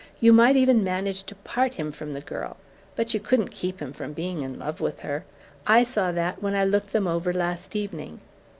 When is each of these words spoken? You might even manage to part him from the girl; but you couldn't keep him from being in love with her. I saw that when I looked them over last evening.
You 0.19 0.33
might 0.33 0.55
even 0.55 0.83
manage 0.83 1.21
to 1.25 1.35
part 1.35 1.75
him 1.75 1.91
from 1.91 2.13
the 2.13 2.21
girl; 2.21 2.57
but 2.95 3.13
you 3.13 3.19
couldn't 3.19 3.49
keep 3.51 3.79
him 3.79 3.93
from 3.93 4.13
being 4.13 4.41
in 4.41 4.57
love 4.57 4.81
with 4.81 5.01
her. 5.01 5.25
I 5.67 5.83
saw 5.83 6.11
that 6.13 6.41
when 6.41 6.55
I 6.55 6.65
looked 6.65 6.91
them 6.91 7.07
over 7.07 7.31
last 7.31 7.75
evening. 7.75 8.19